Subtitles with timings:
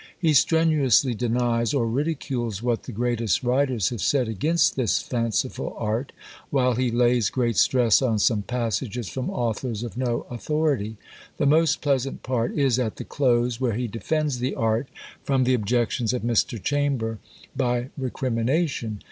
[0.17, 6.11] He strenuously denies, or ridicules, what the greatest writers have said against this fanciful art,
[6.49, 10.97] while he lays great stress on some passages from authors of no authority.
[11.37, 14.87] The most pleasant part is at the close, where he defends the art
[15.23, 16.59] from the objections of Mr.
[16.59, 17.19] Chamber
[17.55, 18.99] by recrimination.